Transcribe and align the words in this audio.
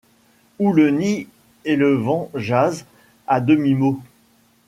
Où 0.57 0.73
le 0.73 0.89
nid 0.89 1.27
et 1.63 1.75
le 1.75 1.93
vent 1.93 2.31
jasent 2.33 2.87
à 3.27 3.39
demi-mots 3.39 4.01